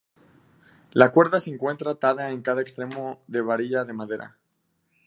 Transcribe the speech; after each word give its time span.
La 0.93 1.11
cuerda 1.11 1.39
se 1.39 1.51
encuentra 1.51 1.91
atada 1.91 2.31
en 2.31 2.41
cada 2.41 2.61
extremo 2.63 3.21
de 3.27 3.37
la 3.41 3.45
varilla 3.45 3.85
de 3.85 3.93
madera. 3.93 4.39